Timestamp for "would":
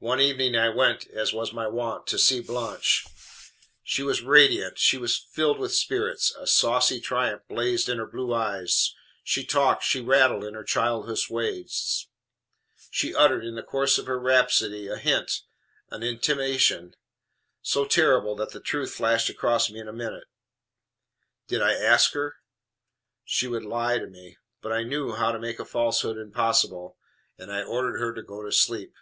23.48-23.64